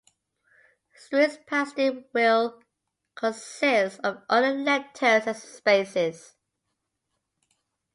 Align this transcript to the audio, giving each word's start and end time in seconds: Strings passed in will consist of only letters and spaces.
Strings 0.95 1.37
passed 1.45 1.77
in 1.77 2.05
will 2.11 2.63
consist 3.13 3.99
of 4.03 4.23
only 4.31 4.63
letters 4.63 5.27
and 5.27 5.37
spaces. 5.37 6.35